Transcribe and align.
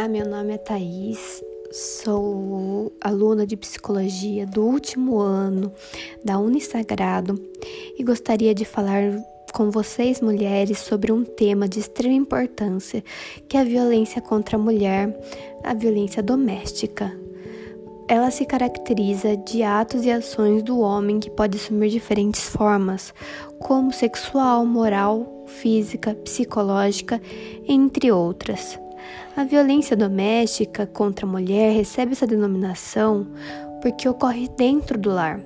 Olá, 0.00 0.08
meu 0.08 0.26
nome 0.26 0.54
é 0.54 0.56
Thaís, 0.56 1.44
sou 1.70 2.90
aluna 3.02 3.46
de 3.46 3.54
psicologia 3.54 4.46
do 4.46 4.64
último 4.64 5.18
ano 5.18 5.70
da 6.24 6.38
Unisagrado 6.38 7.38
e 7.98 8.02
gostaria 8.02 8.54
de 8.54 8.64
falar 8.64 9.02
com 9.52 9.70
vocês, 9.70 10.22
mulheres, 10.22 10.78
sobre 10.78 11.12
um 11.12 11.22
tema 11.22 11.68
de 11.68 11.80
extrema 11.80 12.14
importância, 12.14 13.04
que 13.46 13.58
é 13.58 13.60
a 13.60 13.64
violência 13.64 14.22
contra 14.22 14.56
a 14.56 14.58
mulher, 14.58 15.14
a 15.62 15.74
violência 15.74 16.22
doméstica. 16.22 17.14
Ela 18.08 18.30
se 18.30 18.46
caracteriza 18.46 19.36
de 19.36 19.62
atos 19.62 20.06
e 20.06 20.10
ações 20.10 20.62
do 20.62 20.80
homem 20.80 21.20
que 21.20 21.28
pode 21.28 21.58
assumir 21.58 21.90
diferentes 21.90 22.48
formas, 22.48 23.12
como 23.58 23.92
sexual, 23.92 24.64
moral, 24.64 25.44
física, 25.46 26.14
psicológica, 26.14 27.20
entre 27.68 28.10
outras. 28.10 28.80
A 29.36 29.44
violência 29.44 29.96
doméstica 29.96 30.86
contra 30.86 31.26
a 31.26 31.28
mulher 31.28 31.74
recebe 31.74 32.12
essa 32.12 32.26
denominação 32.26 33.26
porque 33.80 34.08
ocorre 34.08 34.48
dentro 34.56 34.98
do 34.98 35.10
lar, 35.10 35.40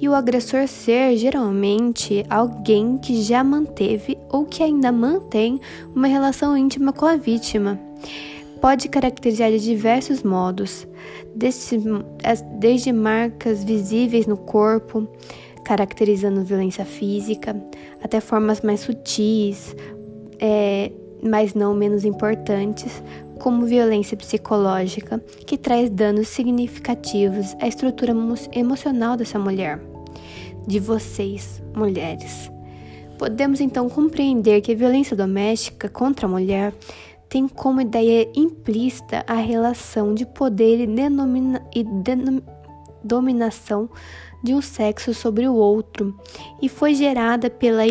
e 0.00 0.08
o 0.08 0.14
agressor 0.14 0.66
ser 0.68 1.16
geralmente 1.16 2.24
alguém 2.28 2.98
que 2.98 3.22
já 3.22 3.42
manteve 3.42 4.18
ou 4.28 4.44
que 4.44 4.62
ainda 4.62 4.92
mantém 4.92 5.60
uma 5.94 6.06
relação 6.06 6.56
íntima 6.56 6.92
com 6.92 7.06
a 7.06 7.16
vítima. 7.16 7.78
Pode 8.60 8.88
caracterizar 8.88 9.50
de 9.50 9.58
diversos 9.58 10.22
modos, 10.22 10.86
desde 11.34 12.92
marcas 12.92 13.64
visíveis 13.64 14.26
no 14.26 14.36
corpo, 14.36 15.08
caracterizando 15.64 16.44
violência 16.44 16.84
física, 16.84 17.56
até 18.02 18.20
formas 18.20 18.60
mais 18.60 18.80
sutis, 18.80 19.74
é, 20.38 20.92
mas 21.22 21.54
não 21.54 21.74
menos 21.74 22.04
importantes, 22.04 23.02
como 23.38 23.66
violência 23.66 24.16
psicológica, 24.16 25.18
que 25.46 25.56
traz 25.56 25.88
danos 25.88 26.28
significativos 26.28 27.56
à 27.60 27.66
estrutura 27.66 28.14
emocional 28.52 29.16
dessa 29.16 29.38
mulher, 29.38 29.80
de 30.66 30.78
vocês, 30.78 31.62
mulheres. 31.74 32.50
Podemos 33.18 33.60
então 33.60 33.88
compreender 33.88 34.60
que 34.60 34.72
a 34.72 34.76
violência 34.76 35.16
doméstica 35.16 35.88
contra 35.88 36.26
a 36.26 36.28
mulher 36.28 36.72
tem 37.28 37.46
como 37.46 37.80
ideia 37.80 38.28
implícita 38.34 39.24
a 39.26 39.34
relação 39.34 40.14
de 40.14 40.26
poder 40.26 40.80
e, 40.80 40.86
denomina, 40.86 41.64
e 41.74 41.84
denom, 41.84 42.40
dominação 43.04 43.88
de 44.42 44.54
um 44.54 44.62
sexo 44.62 45.12
sobre 45.12 45.46
o 45.46 45.54
outro 45.54 46.14
e 46.60 46.68
foi 46.68 46.94
gerada 46.94 47.50
pela 47.50 47.84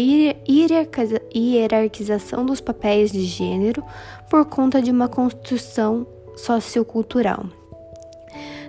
hierarquização 1.36 2.46
dos 2.46 2.60
papéis 2.62 3.12
de 3.12 3.24
gênero 3.24 3.84
por 4.30 4.46
conta 4.46 4.82
de 4.82 4.92
uma 4.92 5.08
construção 5.08 6.08
sociocultural. 6.36 7.46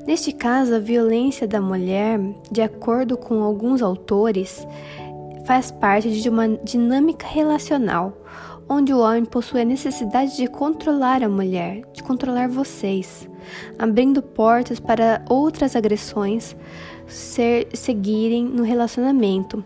Neste 0.07 0.33
caso, 0.33 0.75
a 0.75 0.79
violência 0.79 1.47
da 1.47 1.61
mulher, 1.61 2.19
de 2.51 2.63
acordo 2.63 3.17
com 3.17 3.43
alguns 3.43 3.83
autores, 3.83 4.67
faz 5.47 5.71
parte 5.71 6.11
de 6.11 6.29
uma 6.29 6.49
dinâmica 6.49 7.27
relacional, 7.27 8.17
onde 8.73 8.95
o 8.95 9.01
homem 9.01 9.25
possui 9.25 9.63
a 9.63 9.65
necessidade 9.65 10.37
de 10.37 10.47
controlar 10.47 11.25
a 11.25 11.29
mulher, 11.29 11.83
de 11.93 12.05
controlar 12.05 12.49
vocês, 12.49 13.29
abrindo 13.77 14.23
portas 14.23 14.79
para 14.79 15.25
outras 15.29 15.75
agressões 15.75 16.55
ser, 17.09 17.67
seguirem 17.75 18.45
no 18.45 18.63
relacionamento, 18.63 19.65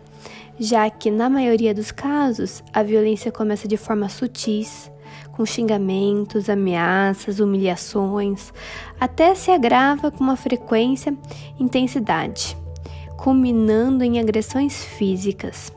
já 0.58 0.88
que 0.88 1.10
na 1.10 1.28
maioria 1.28 1.74
dos 1.74 1.92
casos 1.92 2.64
a 2.72 2.82
violência 2.82 3.30
começa 3.30 3.68
de 3.68 3.76
forma 3.76 4.08
sutis, 4.08 4.90
com 5.32 5.44
xingamentos, 5.44 6.48
ameaças, 6.48 7.40
humilhações, 7.40 8.54
até 8.98 9.34
se 9.34 9.50
agrava 9.50 10.10
com 10.10 10.24
uma 10.24 10.36
frequência 10.36 11.14
e 11.60 11.62
intensidade, 11.62 12.56
culminando 13.18 14.02
em 14.02 14.18
agressões 14.18 14.82
físicas. 14.82 15.70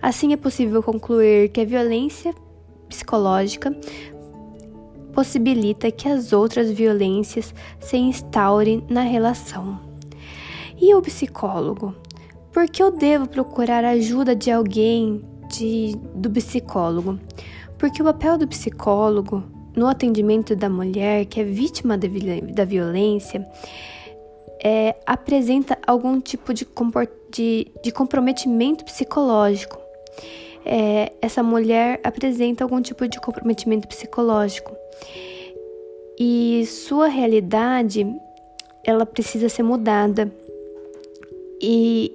Assim 0.00 0.32
é 0.32 0.36
possível 0.36 0.82
concluir 0.82 1.48
que 1.48 1.62
a 1.62 1.64
violência 1.64 2.32
psicológica 2.90 3.74
possibilita 5.14 5.90
que 5.90 6.08
as 6.08 6.32
outras 6.32 6.70
violências 6.70 7.54
se 7.80 7.96
instaurem 7.96 8.84
na 8.88 9.02
relação. 9.02 9.80
E 10.80 10.94
o 10.94 11.02
psicólogo? 11.02 11.94
Por 12.52 12.68
que 12.68 12.82
eu 12.82 12.90
devo 12.90 13.28
procurar 13.28 13.84
a 13.84 13.90
ajuda 13.90 14.34
de 14.34 14.50
alguém, 14.50 15.24
de, 15.48 15.96
do 16.14 16.30
psicólogo? 16.30 17.18
Porque 17.78 18.02
o 18.02 18.04
papel 18.04 18.38
do 18.38 18.48
psicólogo 18.48 19.42
no 19.76 19.86
atendimento 19.86 20.56
da 20.56 20.68
mulher 20.68 21.26
que 21.26 21.40
é 21.40 21.44
vítima 21.44 21.96
da 21.96 22.64
violência 22.64 23.46
é, 24.62 24.96
apresenta 25.06 25.78
algum 25.86 26.20
tipo 26.20 26.52
de, 26.52 26.66
de, 27.30 27.66
de 27.82 27.92
comprometimento 27.92 28.84
psicológico 28.84 29.78
é, 30.64 31.12
essa 31.20 31.42
mulher 31.42 32.00
apresenta 32.02 32.64
algum 32.64 32.80
tipo 32.80 33.06
de 33.08 33.20
comprometimento 33.20 33.88
psicológico 33.88 34.76
e 36.18 36.64
sua 36.66 37.08
realidade 37.08 38.06
ela 38.84 39.06
precisa 39.06 39.48
ser 39.48 39.62
mudada 39.62 40.30
e 41.60 42.12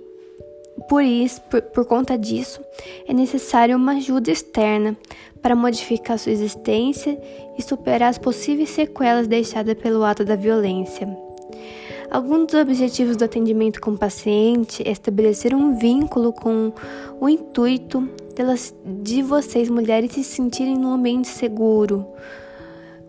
por 0.90 1.04
isso, 1.04 1.42
por, 1.42 1.62
por 1.62 1.86
conta 1.86 2.18
disso, 2.18 2.62
é 3.08 3.14
necessário 3.14 3.78
uma 3.78 3.94
ajuda 3.94 4.30
externa 4.30 4.96
para 5.42 5.56
modificar 5.56 6.20
sua 6.20 6.32
existência 6.32 7.20
e 7.58 7.62
superar 7.62 8.10
as 8.10 8.18
possíveis 8.18 8.70
sequelas 8.70 9.28
deixadas 9.28 9.76
pelo 9.76 10.04
ato 10.04 10.26
da 10.26 10.36
violência. 10.36 11.08
Alguns 12.12 12.48
dos 12.48 12.62
objetivos 12.62 13.16
do 13.16 13.26
atendimento 13.26 13.82
com 13.82 13.92
o 13.92 13.98
paciente 13.98 14.84
é 14.88 14.92
estabelecer 14.92 15.56
um 15.56 15.78
vínculo 15.78 16.32
com 16.34 16.72
o 17.20 17.28
intuito 17.30 18.08
delas, 18.36 18.76
de 18.86 19.22
vocês, 19.22 19.70
mulheres, 19.70 20.12
se 20.12 20.24
sentirem 20.24 20.78
num 20.78 20.94
ambiente 20.94 21.28
seguro. 21.28 22.06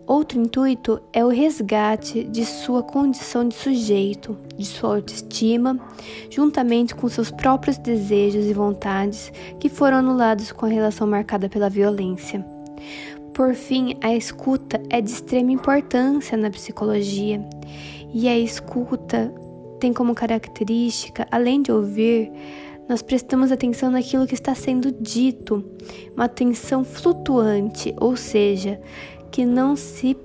Outro 0.07 0.39
intuito 0.39 1.01
é 1.11 1.23
o 1.25 1.27
resgate 1.27 2.23
de 2.23 2.45
sua 2.45 2.81
condição 2.81 3.45
de 3.45 3.53
sujeito, 3.53 4.37
de 4.57 4.65
sua 4.65 4.95
autoestima, 4.95 5.77
juntamente 6.29 6.95
com 6.95 7.09
seus 7.09 7.29
próprios 7.29 7.77
desejos 7.77 8.45
e 8.45 8.53
vontades 8.53 9.33
que 9.59 9.67
foram 9.67 9.97
anulados 9.97 10.53
com 10.53 10.65
a 10.65 10.69
relação 10.69 11.05
marcada 11.05 11.49
pela 11.49 11.69
violência. 11.69 12.43
Por 13.33 13.53
fim, 13.53 13.97
a 14.01 14.15
escuta 14.15 14.81
é 14.89 15.01
de 15.01 15.11
extrema 15.11 15.51
importância 15.51 16.37
na 16.37 16.49
psicologia, 16.49 17.45
e 18.13 18.29
a 18.29 18.39
escuta 18.39 19.33
tem 19.77 19.91
como 19.91 20.15
característica, 20.15 21.27
além 21.29 21.61
de 21.61 21.71
ouvir, 21.71 22.31
nós 22.87 23.01
prestamos 23.01 23.51
atenção 23.51 23.91
naquilo 23.91 24.27
que 24.27 24.33
está 24.33 24.55
sendo 24.55 24.91
dito, 24.91 25.63
uma 26.15 26.25
atenção 26.25 26.83
flutuante, 26.83 27.93
ou 27.99 28.15
seja, 28.15 28.79
que 29.31 29.45
não 29.45 29.75
se 29.75 30.15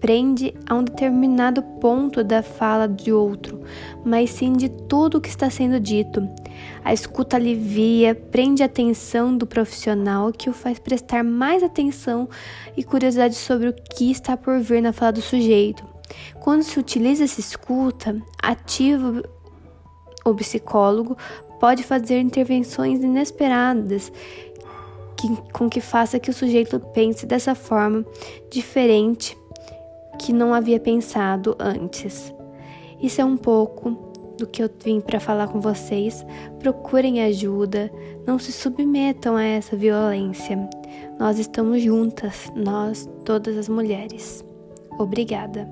prende 0.00 0.54
a 0.68 0.74
um 0.74 0.82
determinado 0.82 1.62
ponto 1.62 2.24
da 2.24 2.42
fala 2.42 2.86
de 2.86 3.12
outro, 3.12 3.62
mas 4.04 4.30
sim 4.30 4.52
de 4.52 4.68
tudo 4.68 5.18
o 5.18 5.20
que 5.20 5.28
está 5.28 5.48
sendo 5.48 5.78
dito. 5.80 6.28
A 6.84 6.92
escuta 6.92 7.36
alivia, 7.36 8.14
prende 8.14 8.62
a 8.62 8.66
atenção 8.66 9.36
do 9.36 9.46
profissional, 9.46 10.32
que 10.32 10.50
o 10.50 10.52
faz 10.52 10.78
prestar 10.78 11.22
mais 11.22 11.62
atenção 11.62 12.28
e 12.76 12.84
curiosidade 12.84 13.34
sobre 13.34 13.68
o 13.68 13.72
que 13.72 14.10
está 14.10 14.36
por 14.36 14.60
vir 14.60 14.82
na 14.82 14.92
fala 14.92 15.12
do 15.12 15.22
sujeito. 15.22 15.84
Quando 16.40 16.62
se 16.62 16.78
utiliza 16.78 17.24
essa 17.24 17.40
escuta 17.40 18.20
ativa, 18.42 19.22
o 20.24 20.34
psicólogo 20.34 21.16
pode 21.64 21.82
fazer 21.82 22.20
intervenções 22.20 23.02
inesperadas 23.02 24.12
que, 25.16 25.34
com 25.50 25.66
que 25.66 25.80
faça 25.80 26.20
que 26.20 26.28
o 26.28 26.34
sujeito 26.34 26.78
pense 26.78 27.24
dessa 27.24 27.54
forma 27.54 28.04
diferente 28.50 29.34
que 30.18 30.30
não 30.30 30.52
havia 30.52 30.78
pensado 30.78 31.56
antes. 31.58 32.34
Isso 33.00 33.22
é 33.22 33.24
um 33.24 33.38
pouco 33.38 33.92
do 34.36 34.46
que 34.46 34.62
eu 34.62 34.68
vim 34.84 35.00
para 35.00 35.18
falar 35.18 35.48
com 35.48 35.58
vocês. 35.58 36.22
Procurem 36.58 37.22
ajuda, 37.22 37.90
não 38.26 38.38
se 38.38 38.52
submetam 38.52 39.34
a 39.34 39.42
essa 39.42 39.74
violência. 39.74 40.68
Nós 41.18 41.38
estamos 41.38 41.80
juntas, 41.80 42.52
nós, 42.54 43.08
todas 43.24 43.56
as 43.56 43.70
mulheres. 43.70 44.44
Obrigada. 44.98 45.66